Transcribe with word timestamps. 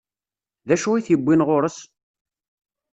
D 0.67 0.69
acu 0.75 0.89
i 0.93 1.01
t-iwwin 1.05 1.45
ɣur-s? 1.47 1.77